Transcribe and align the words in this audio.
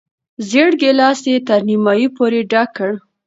زېړ 0.49 0.69
ګیلاس 0.81 1.19
یې 1.31 1.35
تر 1.47 1.59
نیمايي 1.67 2.07
پورې 2.17 2.39
ډک 2.51 2.69
کړ. 2.77 2.91